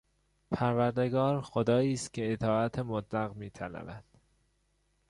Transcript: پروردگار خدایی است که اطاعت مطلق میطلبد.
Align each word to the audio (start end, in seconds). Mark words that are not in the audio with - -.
پروردگار 0.51 1.41
خدایی 1.41 1.93
است 1.93 2.13
که 2.13 2.33
اطاعت 2.33 2.79
مطلق 2.79 3.35
میطلبد. 3.35 4.03